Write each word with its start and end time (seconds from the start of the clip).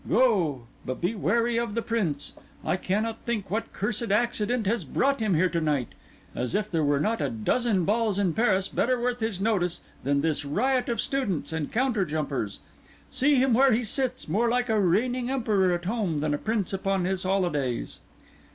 Go; 0.09 0.65
but 0.83 0.99
be 0.99 1.13
wary 1.13 1.57
of 1.59 1.75
the 1.75 1.83
Prince. 1.83 2.33
I 2.65 2.75
cannot 2.75 3.19
think 3.23 3.51
what 3.51 3.71
cursed 3.71 4.11
accident 4.11 4.65
has 4.65 4.83
brought 4.83 5.19
him 5.19 5.35
here 5.35 5.47
to 5.49 5.61
night. 5.61 5.89
As 6.33 6.55
if 6.55 6.71
there 6.71 6.83
were 6.83 6.99
not 6.99 7.21
a 7.21 7.29
dozen 7.29 7.85
balls 7.85 8.17
in 8.17 8.33
Paris 8.33 8.67
better 8.67 8.99
worth 8.99 9.19
his 9.19 9.39
notice 9.39 9.79
than 10.03 10.21
this 10.21 10.43
riot 10.43 10.89
of 10.89 10.99
students 10.99 11.53
and 11.53 11.71
counter 11.71 12.03
jumpers! 12.05 12.61
See 13.11 13.35
him 13.35 13.53
where 13.53 13.73
he 13.73 13.83
sits, 13.83 14.27
more 14.27 14.49
like 14.49 14.69
a 14.69 14.81
reigning 14.81 15.29
Emperor 15.29 15.71
at 15.71 15.85
home 15.85 16.19
than 16.19 16.33
a 16.33 16.39
Prince 16.39 16.73
upon 16.73 17.05
his 17.05 17.21
holidays!" 17.21 17.99